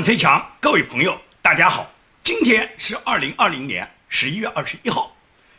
[0.00, 1.92] 冷推强，各位朋友，大家好，
[2.24, 5.14] 今天是二零二零年十一月二十一号，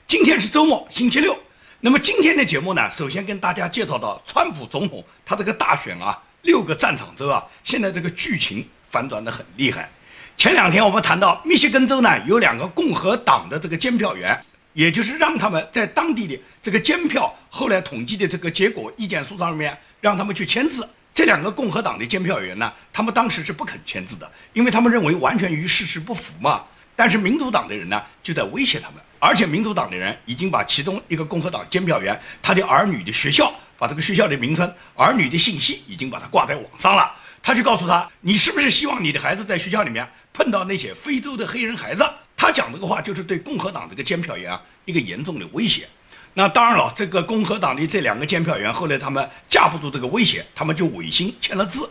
[0.08, 1.38] 今天是周末，星期六。
[1.80, 9.88] 那么今天的节目呢，首先跟大家介绍到川普总统他这个大选啊，六个战场州啊，现在这个剧情反转的很厉害。
[10.36, 20.90] 前两天我们谈到密歇根州呢，有两个共和党的这个监票员，也就是让他们在当地的这个监票后来统计的这个结果意见书上面让他们去签字。
[21.22, 26.64] 这两个共和党的监票员呢，他们当时是不肯签字的，因为他们认为完全与事实不符嘛。
[26.96, 37.16] 但是民主党的人呢，就在威胁他们，而且民主党的人已经把其中一个共和党监票员他的儿女的学校，把这个学校的名称、儿女的信息已经把它挂在网上了。
[37.44, 42.04] 他就告诉他：“你是不是希望你的孩子在学校里面碰到那些非洲的黑人孩子？”
[42.36, 45.88] 他讲这个话就是对共和党这个监票员啊一个严重的威胁。
[46.34, 51.90] 那当然了，这个共和党的这两个监票员后来他们架不住这个威胁，他们就违心签了字。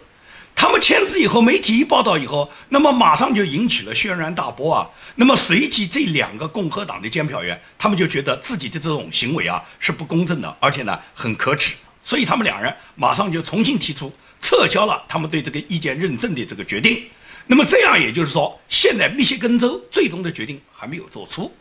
[0.54, 4.88] 他们签字以后，媒体一报道以后，那么马上就引起了轩然大波啊。
[5.14, 17.04] 那么随即这两个共和党的监票员，他们就觉得自己的这种行为啊是不公正的，而且呢很可耻，所以他们两人马上就重新提出撤销了他们对这个意见认证的这个决定。
[17.46, 21.54] 那么这样也就是说，现在密歇根州最终的决定还没有做出，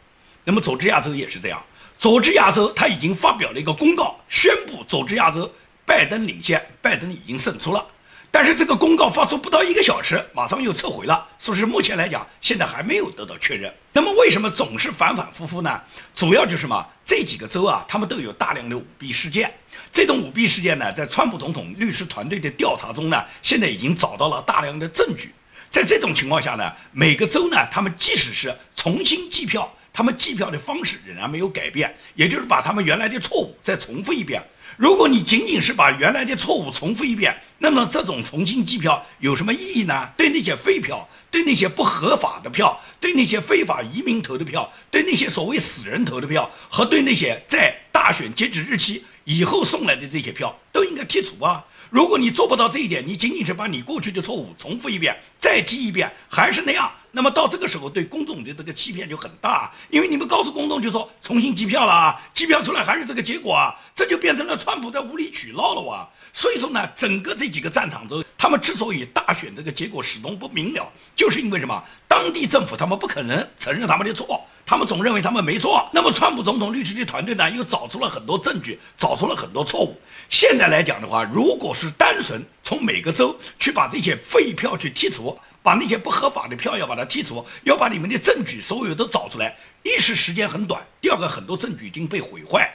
[0.43, 1.61] 那么佐治亚州也是这样。
[2.00, 5.53] 佐治亚州他已经发表了一个公告，宣布佐治亚州
[5.86, 7.86] 拜登领先，拜登已经胜出了。
[8.31, 13.73] 但是这个公告发出不到一个小时，马上又撤回了，说是目前来讲现在还没有得到确认。
[13.92, 15.81] 那么为什么总是反反复复呢？
[16.16, 16.88] 主要就是什么？
[17.05, 19.53] 这几个州啊，他们都有大量的舞弊事件。
[19.92, 25.33] 这种舞弊事件呢，在川普总统律师团队的调查中呢，现在已经找到了大量的证据。
[25.70, 29.70] 在这种情况下呢，每个州呢，他们即使是重新计票。
[30.00, 34.42] 他们计票的方式仍然没有改变，也就是把他们原来的错误再重复一遍。
[34.78, 40.10] 如果你仅仅是把原来的错误重复一遍，那么这种重新计票有什么意义呢？
[40.15, 51.66] 对那些废票，对那些不合法的票，对那些非法移民投的票，对那些所谓死人投的票，和对那些在大选截止日期以后送来的这些票，都应该剔除啊！
[51.89, 56.92] 如果你做不到这一点，你仅仅是把你过去的错误重复一遍，再记一遍，还是那样。
[57.11, 66.08] 那么到这个时候，对公众的这个欺骗就很大，因为你们告诉公众就说重新计票了啊，计票出来还是这个结果啊，这就变成了川普在无理取闹了哇。
[66.32, 71.83] 所以说呢，整个这几个战场州，他们之所以大选这个结果始终不明了，就是因为什么？
[72.08, 75.89] 当地政府他们不可能承认他们的错，他们总认为他们没错。
[75.91, 79.99] 那么川普总统律师的团队呢，又找出了很多证据，找出了很多错误。
[80.30, 85.35] 现在来讲的话，如果是单纯从每个州去把这些废票去剔除。
[85.61, 89.53] 把那些不合法的票要把它剔除，要把你们的证据所有都找出来。
[89.83, 92.71] 一是时间很短，第二个很多证据已经被毁坏，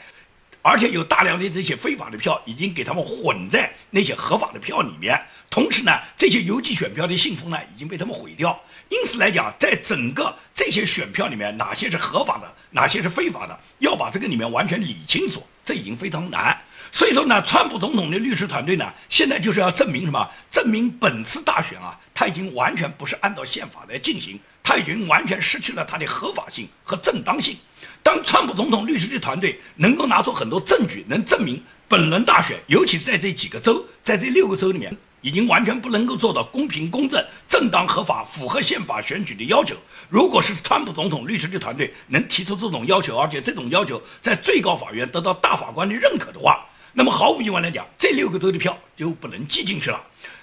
[0.61, 5.19] 而且有大量的这些非法的票已经给他们混在那些合法的票里面。
[5.49, 8.61] 同时呢，这些邮寄选票的信封呢已经被他们毁掉。
[8.91, 16.57] 因此来讲，在整个这些选票里面，哪些是合法的，哪些是非法的，要把这个里面完全理清楚，这已经非常难。
[16.93, 20.31] 所以说呢，川普总统的律师团队呢，现在就是要证明什么？
[20.53, 27.57] 证明本次大选啊，他已经完全不是按照宪法来进行，他已经完全失去了他的合法性和正当性。
[28.01, 37.19] 当川普总统律师的团队能够拿出很多证据，能证明本轮大选，尤其在这几个州，在这六个州里面，已经完全不能够做到公平、公正、
[37.49, 39.75] 正当、合法、符合宪法选举的要求。
[40.11, 49.99] 如果是川普总统律师的团队能提出这种要求，而且这种要求在最高法院得到大法官的认可的话，那么毫无疑问来讲，这六个州的票就不能寄进去了。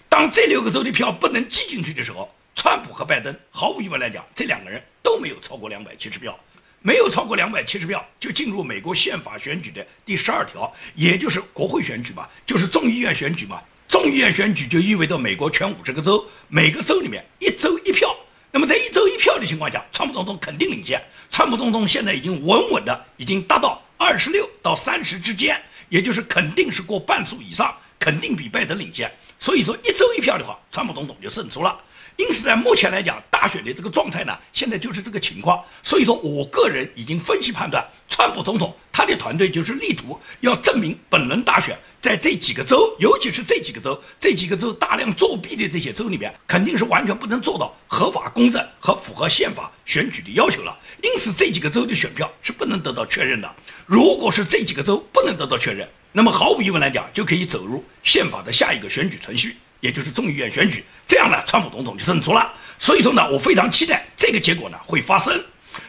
[0.10, 6.36] 当这六个州的票不能寄进去的时候，川普和拜登毫无疑问来讲，这两个人都没有超过两百七十票，
[6.82, 13.62] 没有超过两百七十票就进入美国宪法选举的第十二条，也就是国会选举嘛，就是众议院选举嘛。
[13.92, 18.16] 众议院选举就意味着美国全五十个州，每个州里面一州一票。
[18.50, 20.98] 那么在一州一票的情况下，川普总统肯定领先。
[21.30, 25.62] 川普总统现在已经稳稳的已经达到二十六到三十之间。
[25.90, 29.12] 也就是肯定是过半数以上，肯定比拜登领先。
[29.38, 31.78] 所以说一州一票的话，川普总统就胜出了。
[32.18, 35.64] 因此，在目前来讲，大选的这个状态呢，现在就是这个情况。
[35.82, 50.78] 所以说我个人已经分析判断，川普总统他的团队就是力图要证明本轮大选在这几个州，尤其是这几个州，这几个州大量作弊的这些州里面，肯定是完全不能做到合法公正和符合宪法选举的要求了。
[51.02, 53.56] 因此，这几个州的选票是不能得到确认的。
[53.86, 60.86] 如果是这几个州不能得到确认，那么毫无疑问来讲，就可以走入宪法的下一个选举程序，也就是众议院选举。
[61.06, 62.54] 这样呢，川普总统就胜出了。
[62.80, 65.44] 所以说呢，我非常期待这个结果呢会发生。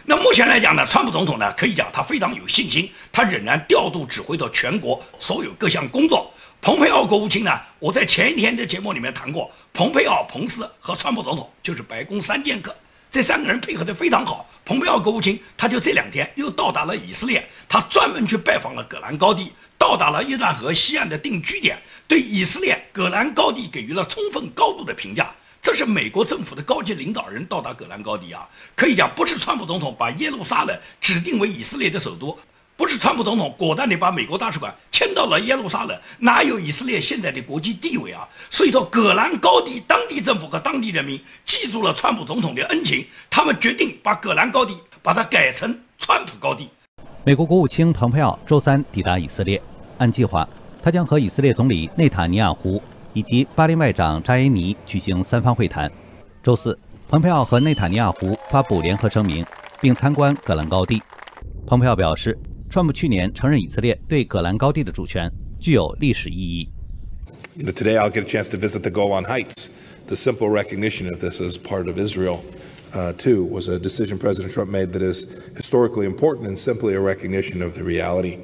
[0.04, 12.74] 那目前来讲呢，川普总统呢可以讲他非常有信心，他仍然调度指挥着全国所有各项工作，蓬佩奥国务卿呢，我在前一天的节目里面谈过，蓬佩奥、彭斯和川普总统就是白宫三剑客，
[13.10, 14.48] 这三个人配合的非常好。
[14.64, 21.76] 蓬佩奥国务卿他就这两天又到达了以色列，他专门去拜访了戈兰高地，到达了约旦河西岸的定居点，
[22.06, 25.34] 对以色列戈兰高地给予了充分高度的评价。
[25.60, 32.38] 这是美国政府的高级领导人到达戈兰高地啊，可以讲不是川普总统把耶路撒冷指定为以色列的首都，
[32.76, 38.28] 不是川普总统果断地把美国大使馆迁到了耶路撒冷，哪有以色列现在的国际地位啊？
[38.52, 46.68] 所以说，戈兰高地当地政府和当地人民记住了川普总统的恩情，他们决定把戈兰高地把它改成川普高地。
[47.24, 49.62] 美国国务卿蓬佩奥周三抵达以色列，
[50.02, 50.48] 按计划，
[50.82, 52.82] 他将和以色列总理内塔尼亚胡。
[53.14, 55.92] 以及巴林外长扎耶尼举行三方会谈。
[56.42, 56.78] 周四，
[57.10, 59.44] 蓬佩奥和内塔尼亚胡发布联合声明，
[59.82, 61.02] 并参观戈兰高地。
[61.66, 62.38] 蓬佩奥表示，
[62.70, 66.70] 川普去年承认以色列对戈兰高地的主权具有历史意义。
[67.58, 69.68] Today I'll get a chance to visit the Golan Heights.
[70.06, 72.38] The simple recognition of this as part of Israel,
[73.18, 77.62] too, was a decision President Trump made that is historically important and simply a recognition
[77.62, 78.38] of the reality.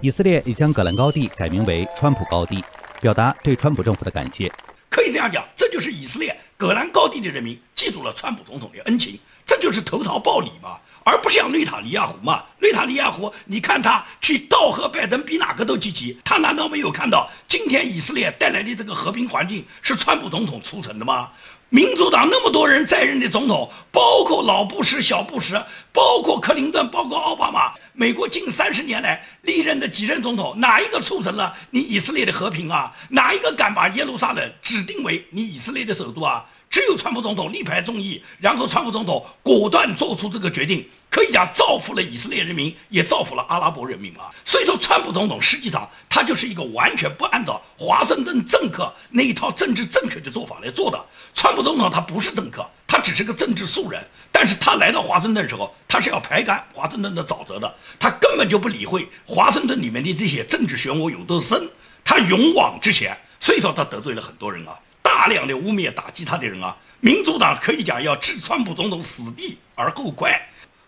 [0.00, 2.62] 以色列已将戈兰高地改名为川普高地。
[3.00, 4.52] 表达对川普政府的感谢，
[4.90, 9.16] 可以这样讲，这就是以色列戈兰高地的人民记住了川普总统的恩情，
[9.46, 12.44] 这就是投桃报李嘛，而不是像内塔尼亚胡嘛。
[12.58, 21.30] 内塔尼亚胡，你看他去道贺拜登比哪个都积极，他难道没有看到今天以色列带来的这个和平环境是川普总统促成的吗？
[21.70, 25.62] 民主党那么多人在任的总统，包括老布什、小布什，
[25.92, 32.90] 包括克林顿，包括奥巴马，美国近三十年来历任的几任总统，哪一个促成了你以色列的和平啊？
[33.10, 36.46] 哪一个敢把耶路撒冷指定为你以色列的首都啊？
[36.70, 44.30] 只有川普总统力排众议，然后川普总统果断做出这个决定，可以讲造福了以色列人民，也造福了阿拉伯人民啊。
[44.44, 51.02] 所以说，川普总统实际上他就是一个完全不按照华盛顿政客那一套政治正确的做法来做的。
[51.34, 61.70] 川普总统他不是政客，他只是个政治素人，但是他来到华盛顿的时候，他是要排干华盛顿的沼泽的，他根本就不理会华盛顿里面的这些政治漩涡有多深，
[62.04, 64.78] 他勇往直前，所以说他得罪了很多人啊。
[65.02, 70.40] 大量的污蔑打击他的人啊，民主党可以讲要置川普总统死地而后快。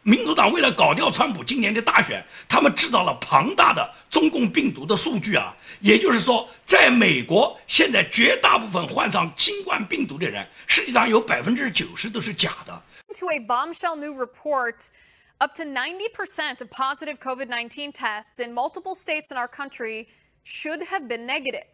[0.02, 12.82] 民主党为了搞掉川普今年的大选，他们制造了庞大的中共病毒的数据啊，也就是说，在美国现在绝大部分患上新冠病毒的人，实际上有百分之九十都是假的。
[13.18, 14.88] To a bombshell new report,
[15.36, 20.06] up to 90% of positive COVID-19 tests in multiple states in our country
[20.44, 21.66] should have been negative.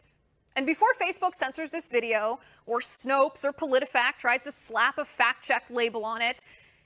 [0.57, 5.45] And before Facebook censors this video, or Snopes or PolitiFact tries to slap a fact
[5.45, 6.45] check label on it,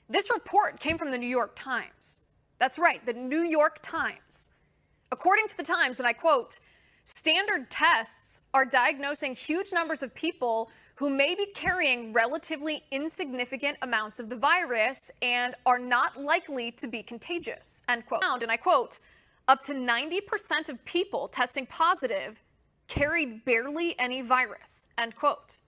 [0.09, 2.23] this report came from the New York Times.
[2.59, 4.51] That's right, the New York Times.
[5.09, 6.59] According to the Times, and I quote,
[7.05, 14.19] standard tests are diagnosing huge numbers of people who may be carrying relatively insignificant amounts
[14.19, 18.21] of the virus and are not likely to be contagious, end quote.
[18.21, 18.99] And I quote,
[19.47, 22.41] up to 90% of people testing positive
[22.91, 24.85] carried barely any virus.
[24.97, 25.59] End quote.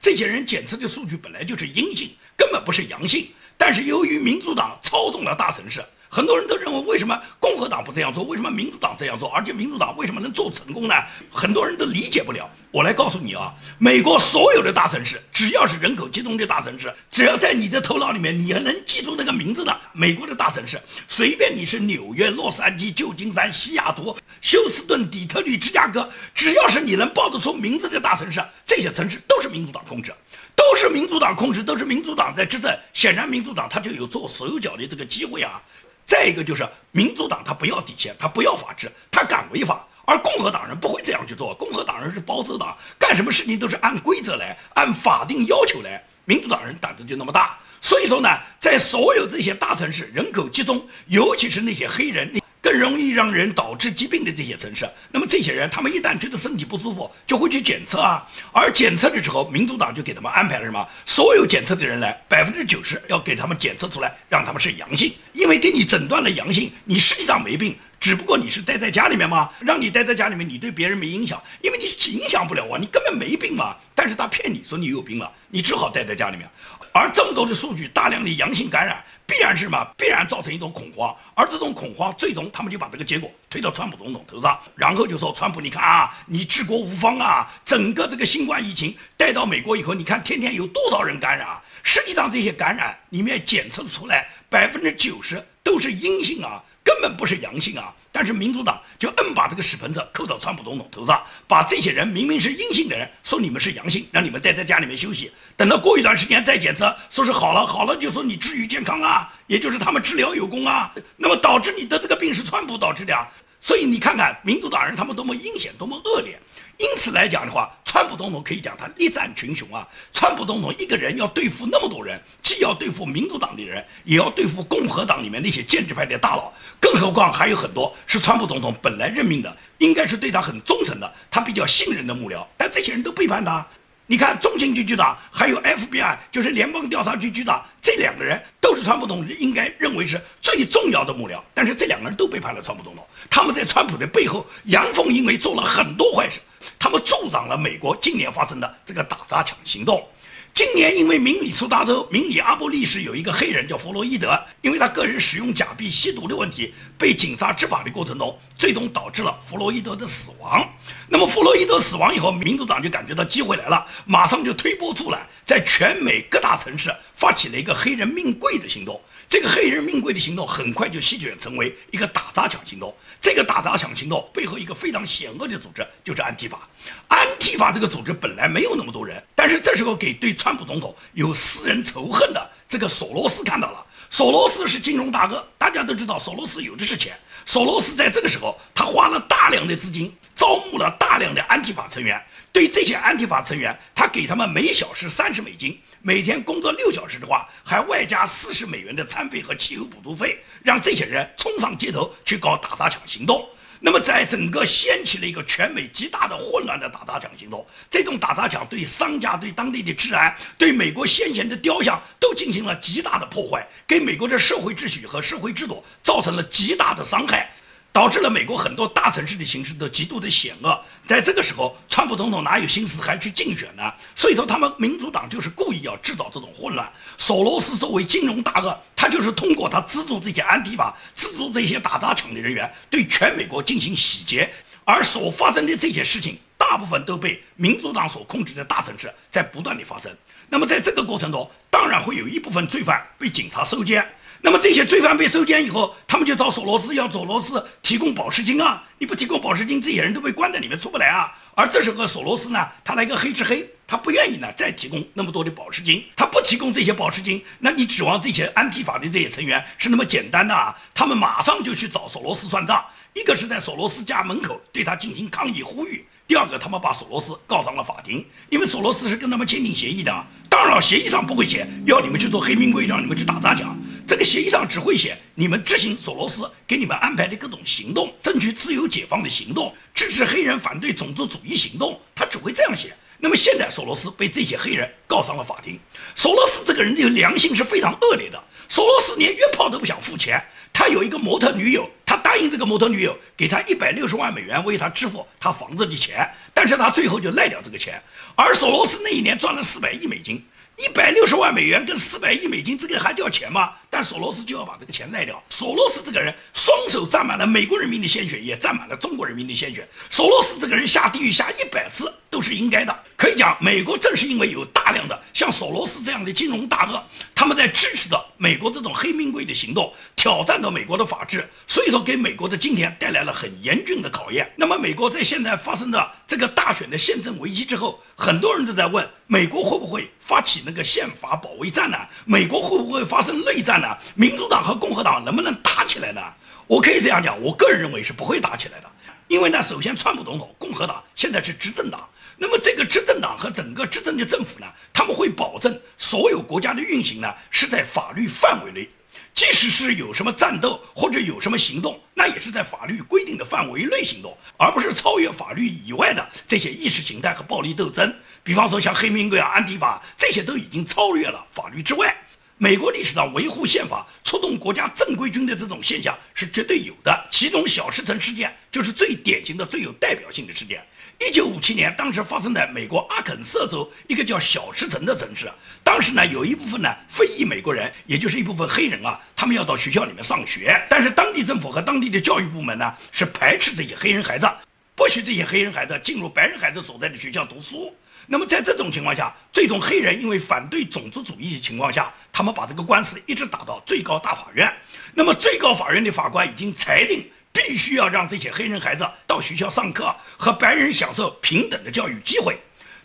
[0.00, 3.28] 这些人检测的数据本来就是阴性，根本不是阳性。
[3.58, 5.84] 但是由于民主党操纵了大城市，
[6.16, 8.24] 很多人都认为，为什么共和党不这样做？
[8.24, 9.28] 为什么民主党这样做？
[9.28, 10.94] 而且民主党为什么能做成功呢？
[11.30, 12.48] 很多人都理解不了。
[12.70, 30.14] 我来告诉你啊，美国所有的大城市，只要是人口集中的大城市，只要在你的头脑里面你还能记住那个名字的，美国的大城市，随便你是纽约、洛杉矶、旧金山、西雅图、休斯顿、底特律、芝加哥，只要是你能报得出名字的大城市，这些城市都是民主党控制。
[30.54, 32.74] 都是民主党控制，都是民主党在执政。
[32.94, 35.60] 显然，民主党他就有做手脚的这个机会啊。
[36.06, 39.84] 再一个就是民主党他不要底线，他不要法治，他敢违法。
[40.08, 46.00] 而共和党人不会这样去做，共和党人是保守党，干什么事情都是按规则来，按法定要求来。
[46.24, 47.58] 民主党人胆子就那么大。
[47.80, 48.28] 所以说呢，
[48.60, 52.32] 在所有这些大城市人口集中，尤其是那些黑人。
[52.66, 58.26] 更容易让人导致疾病的这些城市，那么这些人他们一旦觉得身体不舒服，就会去检测啊。
[58.52, 60.84] 而检测的时候，民主党就给他们安排了什么？
[61.04, 65.14] 所有检测的人来，百分之九十要给他们检测出来，让他们是阳性。
[65.32, 67.72] 因为给你诊断了阳性，你实际上没病，
[68.06, 73.76] 只不过你是待在家里面嘛，让你待在家里面，你对别人没影响，因为你影响不了我，你根本没病嘛。
[73.96, 76.48] 但是他骗你说你有病了，你只好待在家里面。
[76.92, 79.04] 而这么多的数据，大量的阳性感染。
[79.26, 79.84] 必然是什么？
[79.98, 91.60] 必然造成一种恐慌，而这种恐慌最终他们就把这个结果推到川普总统头上，然后就说：“川普，你看啊，你治国无方啊，整个这个新冠疫情带到美国以后，你看天天有多少人感染啊？
[91.82, 97.92] 实际上这些感染里面检测出来百分之九十都是阴性啊，根本不是阳性啊。
[98.12, 110.94] 但是民主党就硬把这个屎盆子扣到川普总统头上，把这些人明明是阴性的人说你们是阳性，让你们待在家里面休息，等到过一段时间再检测，说是好了，好了就说你治愈健康啊，也就是他们治疗有功啊。
[111.16, 113.28] 那么导致你得这个病是川普导致的啊。
[113.60, 116.38] 所以你看看民主党人他们多么阴险，多么恶劣。
[116.78, 119.86] 因此来讲的话，川普总统可以讲他力战群雄啊。
[120.12, 133.66] 川普总统一个人要对付那么多人，既要对付民主党的人，也要对付共和党里面那些建制派的大佬，更何况还有很多是川普总统本来任命的，应该是对他很忠诚的，他比较信任的幕僚，但这些人都背叛他。
[134.08, 143.04] 你看，中情局局长还有 FBI，就是联邦调查局局长，这两个人都是川普总统应该认为是最重要的幕僚，但是这两个人都背叛了川普总统。
[143.28, 146.38] 他们在川普的背后阳奉阴违，做了很多坏事，
[146.78, 150.08] 他们助长了美国今年发生的这个打砸抢行动。
[150.56, 160.66] 今年因为明里苏达州明里阿波利市有一个黑人叫弗洛伊德，因为他个人使用假币吸毒的问题，被警察执法的过程中，最终导致了弗洛伊德的死亡。
[161.08, 166.90] 那么弗洛伊德死亡以后，民主党就感觉到机会来了，马上就推波助澜，在全美各大城市
[167.26, 169.00] 发起了一个黑人命贵的行动。
[169.28, 172.94] 这个黑人命贵的行动很快就席卷成为一个打砸抢行动。
[173.20, 176.68] 这个打砸抢行动背后一个非常险恶的组织就是安提法。
[177.08, 183.84] 安提法这个组织本来没有那么多人，但是这时候给对川普总统有私人仇恨的这个索罗斯看到了。
[184.08, 187.18] 索罗斯是金融大鳄，大家都知道索罗斯有的是钱。
[187.44, 192.24] 索罗斯在这个时候，他花了大量的资金，招募了大量的安提法成员。
[192.56, 195.78] 对这些安提法成员，他给他们每小时三十美金。
[196.00, 203.46] 每天工作六小时的话，还外加四十美元的餐费和汽油补助费，让这些人冲上街头去搞打砸抢行动。
[203.78, 207.66] 那么，在整个掀起了一个全美极大的混乱的打砸抢行动。
[207.90, 217.52] 这种打砸抢对商家、对当地的治安、对美国先贤的雕像都进行了极大的破坏，给美国的社会秩序和社会制度造成了极大的伤害。
[217.96, 220.78] 导致了美国很多大城市的形势都极度的险恶。
[221.06, 223.90] 在这个时候，川普总统哪有心思还去竞选呢？
[224.14, 226.86] 所以说，他们民主党就是故意要制造这种混乱。
[227.16, 234.52] 索罗斯作为金融大鳄，他就是通过他资助这些安提法、资助这些打砸抢的人员，对全美国进行洗劫。
[234.84, 240.14] 而所发生的这些事情，大部分都被民主党所控制的大城市在不断的发生。
[240.50, 244.06] 那么在这个过程中，当然会有一部分罪犯被警察收监。
[244.46, 248.80] 那么这些罪犯被收监以后，他们就找索罗斯要索罗斯提供保释金啊！
[248.96, 251.36] 你不提供保释金，这些人都被关在里面出不来啊！
[251.56, 260.72] 而这时候索罗斯呢，他来个黑吃黑，他不愿意呢再提供那么多的保释金，他不提供这些保释金，那你指望这些安提法的这些成员是那么简单的啊？
[260.94, 262.84] 他们马上就去找索罗斯算账，
[263.14, 266.06] 一个是在索罗斯家门口对他进行抗议呼吁。
[266.28, 270.26] 第二个，他们把索罗斯告上了法庭，因为索罗斯是跟他们签订协议的。
[270.48, 273.76] 当然，协议上不会写要你们去做黑名贵，让你们去打砸抢。
[274.06, 282.00] 这个协议上只会写你们执行索罗斯给你们安排的各种行动，争取自由解放的行动，支持黑人反对种族主义行动。
[282.14, 282.94] 他只会这样写。
[283.18, 285.78] 那么现在，索罗斯被这些黑人告上了法庭。
[286.14, 288.40] 索罗斯这个人的良心是非常恶劣的。
[288.68, 290.42] 索罗斯连约炮都不想付钱。
[290.72, 298.00] 他有一个模特女友，他答应这个模特女友给他一百六十万美元为他支付他房子的钱，但是他最后就赖掉这个钱。
[298.34, 300.44] 而索罗斯那一年赚了四百亿美金，
[300.76, 303.72] 一百六十万美元跟四百亿美金，这个还叫钱吗？
[303.88, 305.42] 但索罗斯就要把这个钱赖掉。
[305.48, 309.88] 索罗斯这个人双手沾满了美国人民的鲜血，也沾满了中国人民的鲜血。
[310.10, 312.96] 索罗斯这个人下地狱下一百次都是应该的。
[313.16, 317.02] 可以讲，美国正是因为有大量的像索罗斯这样的金融大鳄，
[317.34, 324.52] 他们在支持着美国这种黑命贵的行动，挑战着美国的法治，所以说给美国的今天带来了很严峻的考验。
[324.56, 331.96] 那么，美国在现在发生的这个大选的宪政危机之后，很多人都在问：美国会不会发起那个宪法保卫战呢？
[332.26, 333.85] 美国会不会发生内战呢？
[334.14, 336.22] 民主党和共和党能不能打起来呢？
[336.66, 338.90] 我可以这样讲，我个人认为是不会打起来的，
[339.28, 348.90] 因为呢，首先，川普总统共和党现在是执政党，那么这个执政党和整个执政的政府呢，他们会保证所有国家的运行呢是在法律范围内，
[349.32, 358.12] 即使是有什么战斗或者有什么行动，那也是在法律规定的范围内行动，而不是超越法律以外的这些意识形态和暴力斗争。
[358.42, 362.16] 比方说像黑名贵啊、安迪法这些都已经超越了法律之外。
[362.58, 370.82] 美国历史上维护宪法、出动国家正规军的这种现象是绝对有的，其中小石城事件就是最典型的、最有代表性的事件。
[371.18, 375.50] 一九五七年，当时发生在美国阿肯色州一个叫小石城的城市，
[375.84, 384.48] 当时呢有一部分呢非裔美国人，也就是一部分黑人啊，他们要到学校里面上学，但是当地政府和当地的教育部门呢是排斥这些黑人孩子，
[384.94, 387.94] 不许这些黑人孩子进入白人孩子所在的学校读书。
[388.26, 394.72] 那么在这种情况下，最终黑人因为反对种族主义的情况下，他们把这个官司一直打到最高大法院。
[395.14, 402.58] 那么最高法院的法官已经裁定，必须要让这些黑人孩子到学校上课，和白人享受平等的教育机会。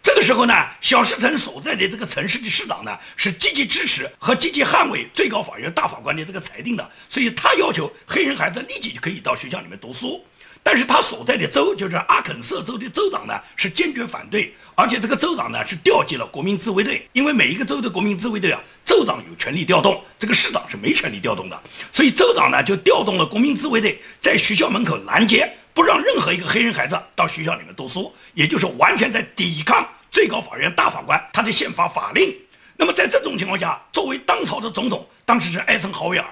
[0.04, 10.26] 这个时候呢，小石城所在的这个城市的市长呢，是积极支持和积极捍卫最高法院大法官的这个裁定的，所以他要求黑人孩子立即就可以到学校里面读书。
[10.64, 21.60] 但是他所在的州，就是阿肯色州的州长呢，是坚决反对，而且这个州长呢是调集了国民自卫队，因为每一个州的国民自卫队啊，州长有权利调动，这个市长是没权利调动的，
[21.92, 32.34] 所以州长呢就调动了国民自卫队，在学校门口拦截，不让任何一个黑人孩子到学校里面读书，也就是完全在抵抗最高法院大法官他的宪法法令。
[32.78, 36.26] 那么在这种情况下，作为当朝的总统，当时是艾森豪威尔。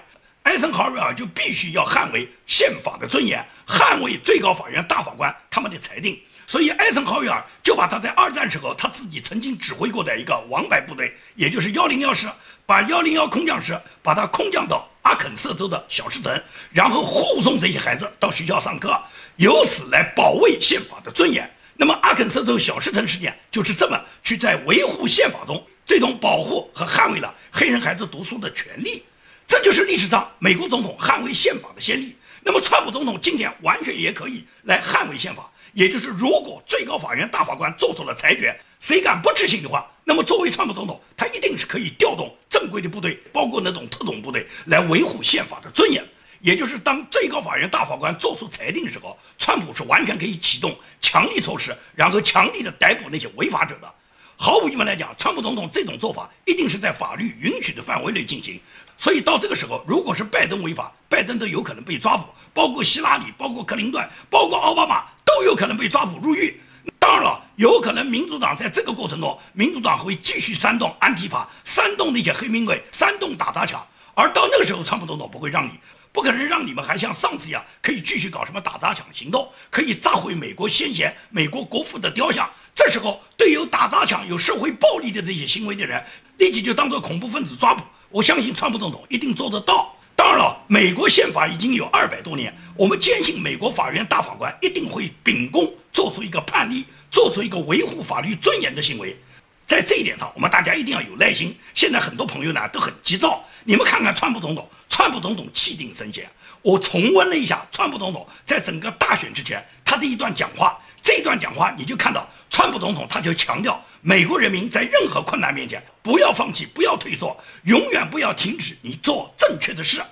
[0.49, 6.19] 艾森豪威尔就必须要捍卫宪法的尊严，捍卫最高法院大法官他们的裁定。
[6.47, 12.27] 所以，艾森豪威尔就把他在二战时候他自己曾经指挥过的一个王牌部队，也就是幺零幺师，
[12.65, 18.99] 把幺零幺空降师把他空降到阿肯色州的小石城，然后护送这些孩子到学校上课，
[19.35, 21.47] 由此来保卫宪法的尊严。
[21.75, 29.03] 那么，阿肯色州小石城事件就是这么去在维护宪法中，最终保护和捍卫了黑人孩子读书的权利。
[29.49, 32.15] 这就是历史上美国总统捍卫宪法的先例。
[32.43, 35.49] 那么，川普总统今天完全也可以来捍卫宪法。
[35.73, 46.03] 也就是，如果最高法院大法官做出了裁决，谁敢不执行的话，那么作为川普总统，他一定是可以调动正规的部队，包括那种特种部队，来维护宪法的尊严。
[46.41, 53.91] 也就是，当最高法院大法官做出裁定的时候，川普是完全可以启动强力措施，然后强力的逮捕那些违法者的。
[54.37, 58.59] 毫无疑问来讲，川普总统这种做法一定是在法律允许的范围内进行。
[58.99, 66.59] 所以到这个时候，如果是拜登违法，拜登都有可能被抓捕，包括希拉里、包括克林顿、包括奥巴马都有可能被抓捕入狱。
[66.99, 73.81] 当然了，有可能民主党在这个过程中，民主党会继续煽动安提法，煽动那些黑名贵，煽动打砸抢。
[74.15, 75.71] 而到那个时候，川普总统不会让你，
[76.11, 82.49] 不可能让你们还像上次一样，可以继续搞什么打砸抢行动，可以炸毁美国先贤、美国国父的雕像。
[82.75, 86.03] 这时候，对有打砸抢、有社会暴力的这些行为的人，
[86.37, 87.81] 立即就当做恐怖分子抓捕。
[88.09, 89.95] 我相信川普总统一定做得到。
[90.15, 99.17] 当然了，美国宪法已经有二百多年，我们坚信美国法院大法官一定会秉公做出一个判例，做出一个维护法律尊严的行为。
[99.65, 101.55] 在这一点上，我们大家一定要有耐心。
[101.73, 106.29] 现在很多朋友呢都很急躁，你们看看川普总统，川普总统气定神闲。
[106.61, 113.80] 我重温了一下川普总统在整个大选之前他的一段讲话，这段讲话你就看到川普总统他就强调。
[114.06, 120.02] 美国人民在任何困难面前，不要放弃，不要退缩，永远不要停止你做正确的事。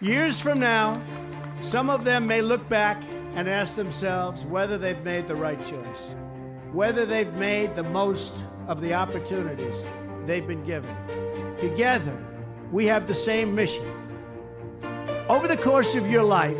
[0.00, 0.98] Years from now,
[1.62, 2.96] some of them may look back
[3.36, 6.14] and ask themselves whether they've made the right choice,
[6.72, 8.32] whether they've made the most
[8.66, 9.84] of the opportunities
[10.26, 10.94] they've been given.
[11.60, 12.16] Together,
[12.72, 13.84] we have the same mission.
[15.28, 16.56] Over the course of your life,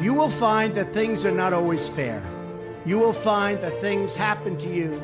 [0.00, 2.22] you will find that things are not always fair.
[2.87, 5.01] You will find that things happen to you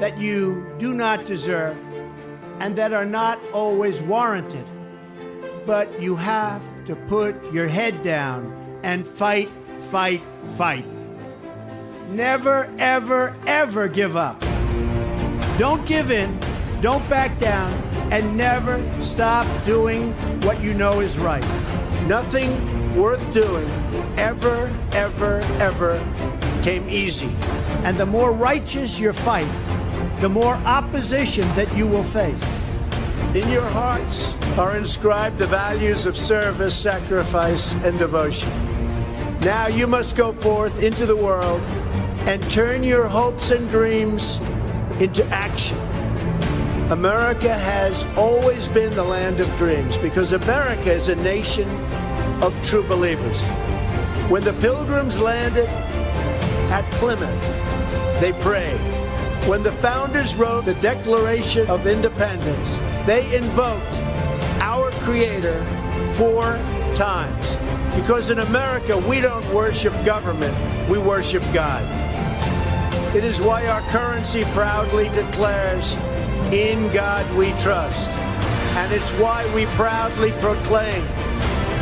[0.00, 1.76] that you do not deserve
[2.58, 4.64] and that are not always warranted.
[5.64, 9.48] But you have to put your head down and fight,
[9.90, 10.22] fight,
[10.56, 10.84] fight.
[12.10, 14.40] Never, ever, ever give up.
[15.56, 16.36] Don't give in,
[16.80, 17.72] don't back down,
[18.10, 21.46] and never stop doing what you know is right.
[22.08, 22.50] Nothing
[22.96, 23.70] worth doing
[24.18, 27.28] ever, ever, ever came easy.
[27.84, 29.46] And the more righteous your fight,
[30.20, 32.42] the more opposition that you will face.
[33.34, 38.50] In your hearts are inscribed the values of service, sacrifice, and devotion.
[39.40, 41.60] Now you must go forth into the world
[42.26, 44.38] and turn your hopes and dreams
[45.00, 45.76] into action.
[46.90, 51.68] America has always been the land of dreams because America is a nation
[52.42, 53.38] of true believers.
[54.30, 55.68] When the pilgrims landed
[56.70, 58.78] at Plymouth, they prayed.
[59.48, 63.94] When the founders wrote the Declaration of Independence, they invoked
[64.60, 65.62] our Creator
[66.14, 66.58] four
[66.94, 67.56] times.
[67.94, 70.56] Because in America, we don't worship government,
[70.88, 71.82] we worship God.
[73.14, 75.96] It is why our currency proudly declares,
[76.52, 78.10] In God we trust.
[78.76, 81.04] And it's why we proudly proclaim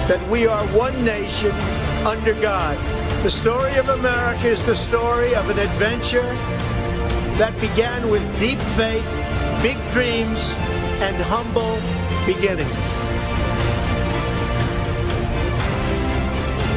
[0.09, 1.53] that we are one nation
[2.05, 2.77] under God.
[3.23, 6.27] The story of America is the story of an adventure
[7.39, 9.07] that began with deep faith,
[9.63, 10.57] big dreams,
[10.99, 11.79] and humble
[12.27, 12.69] beginnings.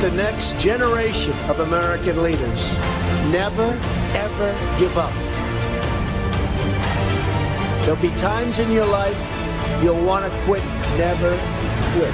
[0.03, 2.73] The next generation of American leaders
[3.31, 3.75] never,
[4.13, 5.13] ever give up.
[7.81, 9.17] There'll be times in your life
[9.81, 10.63] you'll want to quit.
[10.95, 11.35] Never
[11.93, 12.13] quit.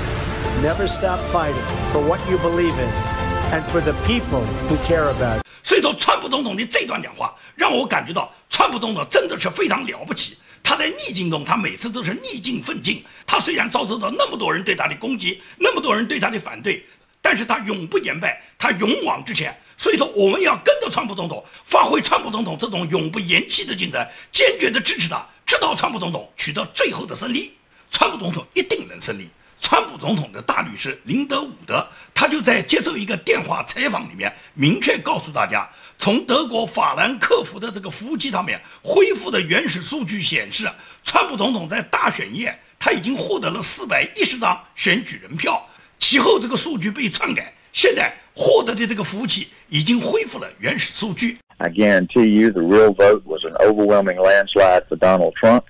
[0.63, 3.10] Never stop fighting for what you believe in
[3.51, 10.37] and for the people who care about 所以说，川普总统的这段讲话让我感觉到，川普总统真的是非常了不起。
[10.63, 13.03] 他在逆境中，他每次都是逆境奋进。
[13.27, 16.83] 他虽然遭受到那么多人对他的攻击，那么多人对他的反对，
[17.21, 19.55] 但是他永不言败，他勇往直前。
[19.77, 27.53] 所以说，我们要跟着川普总统，发挥川普总统这种永不言弃的精神，坚决的支持他，直到川普总统取得最后的胜利。
[27.91, 29.29] 川普总统一定能胜利。
[29.61, 40.67] 川普总统的大律师林德伍德，他就在接受一个电话采访里面，明确告诉大家，从德国法兰克福的这个服务器上面恢复的原始数据显示，
[41.05, 45.63] 川普总统在大选夜他已经获得了四百一十张选举人票，
[45.99, 47.53] 其后这个数据被篡改。
[47.71, 51.37] 现在获得的这个服务器已经恢复了原始数据。
[51.57, 55.63] I guarantee you, the real vote was an overwhelming landslide for Donald Trump.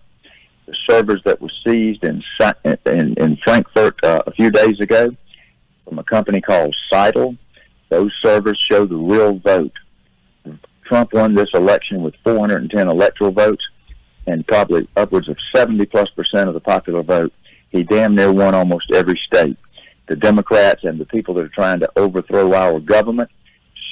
[0.90, 2.24] Servers that were seized in
[2.64, 5.10] in, in Frankfurt uh, a few days ago
[5.86, 7.36] from a company called Seidel,
[7.90, 9.74] those servers show the real vote.
[10.86, 13.64] Trump won this election with 410 electoral votes
[14.28, 17.34] and probably upwards of 70 plus percent of the popular vote.
[17.70, 19.58] He damn near won almost every state
[20.12, 23.30] the Democrats and the people that are trying to overthrow our government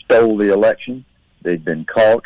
[0.03, 1.05] stole the election.
[1.41, 2.25] They've been caught.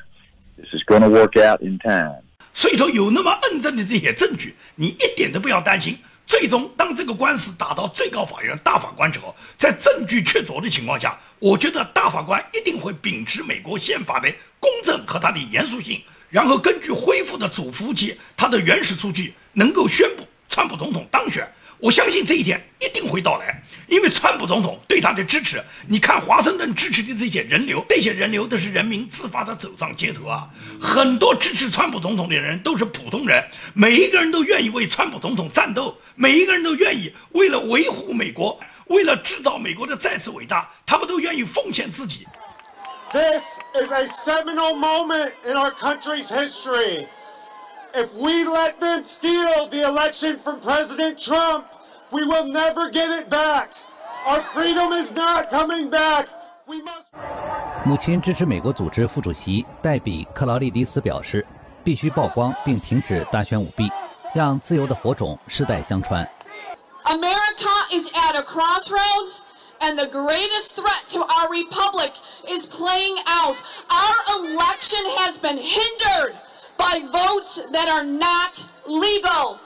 [0.57, 2.22] This is going to work out in time.
[2.53, 5.97] 所以说，有那么摁证的这些证据，你一点都不要担心。
[6.25, 21.45] 最终，当这个官司打到最高法院大法官之后，在证据确凿的情况下，我觉得大法官一定会秉持美国宪法的公正和它的严肃性，然后根据恢复的主服务器它的原始数据，能够宣布川普总统当选。
[21.83, 30.47] 我相信这一天一定会到来，因为川普总统对他的支持，你看华盛顿支持的这些人流，这些人流都是人民自发的走上街头啊。
[30.79, 33.43] 很多支持川普总统的人都是普通人，
[33.73, 42.25] 每一个人都愿意为川普总统战斗，每一个人都愿意为了维护美国，为了制造美国的再次伟大，他们都愿意奉献自己。
[43.11, 43.43] This
[43.75, 47.07] is a seminal moment in our country's history.
[47.93, 51.65] If we let them steal the election from President Trump,
[52.12, 53.70] we will never get it back.
[54.26, 56.26] Our freedom is not coming back.
[56.66, 57.12] We must.
[57.84, 61.46] 母亲支持美国组织副主席黛比·克劳利迪斯表示，
[61.82, 63.90] 必须曝光并停止大选舞弊，
[64.34, 66.28] 让自由的火种世代相传。
[67.04, 69.42] America is at a crossroads.
[69.80, 72.14] And the greatest threat to our republic
[72.48, 73.62] is playing out.
[73.88, 76.34] Our election has been hindered
[76.76, 79.60] by votes that are not legal.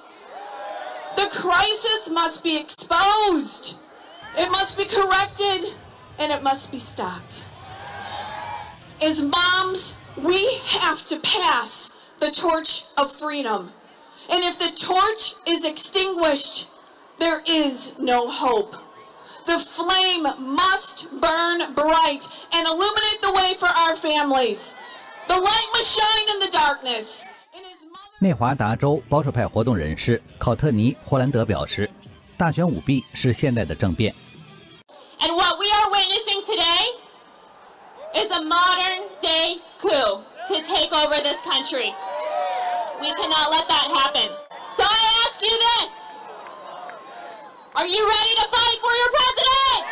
[1.18, 3.76] The crisis must be exposed.
[4.38, 5.74] It must be corrected
[6.20, 7.44] and it must be stopped.
[9.02, 13.72] As moms, we have to pass the torch of freedom.
[14.30, 16.70] And if the torch is extinguished,
[17.18, 18.76] there is no hope.
[19.48, 24.76] The flame must burn bright and illuminate the way for our families.
[25.28, 27.26] The light must shine in the darkness.
[28.19, 31.91] 内华达州保守派活动人士考特尼·霍兰德表示，
[32.37, 34.15] 大选舞弊是现代的政变。
[35.19, 36.95] And what we are witnessing today
[38.15, 41.93] is a modern day coup to take over this country.
[43.01, 44.31] We cannot let that happen.
[44.71, 46.23] So I ask you this.
[47.75, 49.83] Are you ready to fight for your president?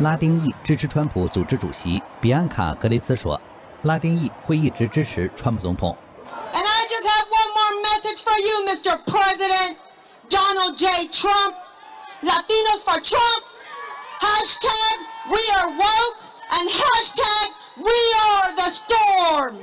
[0.00, 3.49] 拉丁裔支持川普组织主席比安卡·格雷茨说：“
[3.82, 5.96] 拉丁裔会一直支持川普总统。”
[6.52, 8.98] And I just have one more message for you, Mr.
[9.06, 9.76] President
[10.28, 11.08] Donald J.
[11.08, 11.54] Trump.
[12.22, 13.44] Latinos for Trump.
[14.20, 14.96] Hashtag
[15.30, 16.18] we are woke
[16.52, 19.56] and hashtag we are the storm.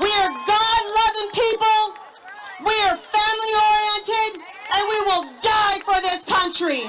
[0.00, 1.94] We are God-loving people.
[2.64, 4.40] We are family-oriented.
[4.74, 6.82] And we will die for this country.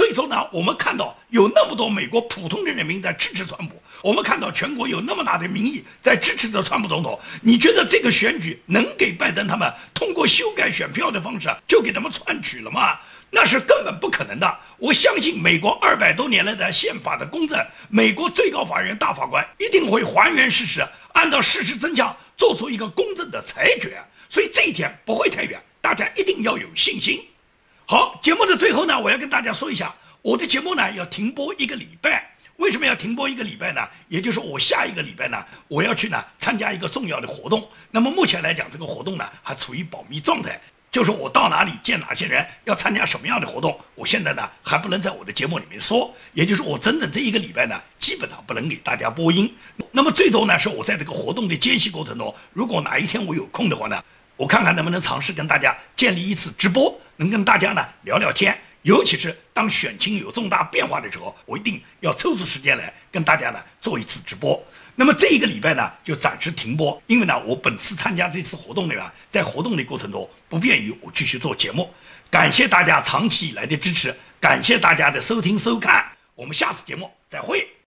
[0.00, 7.20] 所以说呢，我们看到有那么多美国普通的人民在支持川普，我们看到全国有那么大的民意在支持着川普总统。
[7.42, 12.98] 你觉得这个选举能给拜登他们通过修改选票的方式就给他们篡取了吗？
[13.28, 14.58] 那是根本不可能的。
[14.78, 17.58] 我相信美国二百多年来的宪法的公正，
[17.90, 20.80] 美国最高法院大法官一定会还原事实，
[21.12, 24.02] 按照事实真相做出一个公正的裁决。
[24.30, 27.22] 所以这一天不会太远，大家一定要有信心。
[27.90, 32.24] 好，节目的最后呢，我要跟大家说一下，我的节目呢要停播一个礼拜。
[32.58, 33.80] 为什么要停播一个礼拜呢？
[34.06, 37.68] 也就是我下一个礼拜呢，我要去呢参加一个重要的活动。
[37.90, 40.60] 那么目前来讲，这个活动呢还处于保密状态。
[40.92, 49.52] 就是我到哪里见哪些人，要参加什么样的活动，我现在呢还不能在我的节目里面说，也就是我整整这一个礼拜呢，基本上不能给大家播音。
[49.90, 54.00] 那么最多呢是我在这个活动的间隙过程中，如果哪一天我有空的话呢，
[54.40, 58.58] 我看看能不能尝试跟大家建立一次直播，能跟大家呢聊聊天。
[58.80, 64.58] 尤其是当选情有重大变化的时候，我一定要抽出时间来跟大家呢做一次直播。
[64.94, 71.92] 那么这一个礼拜呢就暂时停播，因为呢我本次参加这次活动里面，在活动的过程中不便于我继续做节目。
[72.30, 76.02] 感谢大家长期以来的支持，感谢大家的收听收看，
[76.34, 77.79] 我们下次节目再会。